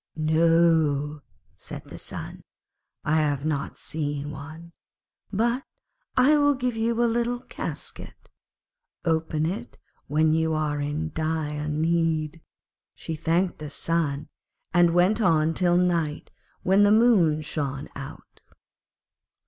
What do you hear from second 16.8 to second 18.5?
the Moon shone out.